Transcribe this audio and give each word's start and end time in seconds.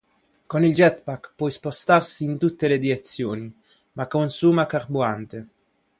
Con 0.51 0.63
il 0.65 0.73
jet 0.73 1.03
pack 1.03 1.33
può 1.35 1.47
spostarsi 1.51 2.23
in 2.23 2.39
tutte 2.39 2.67
le 2.67 2.79
direzioni, 2.79 3.55
ma 3.91 4.07
consuma 4.07 4.65
carburante. 4.65 5.45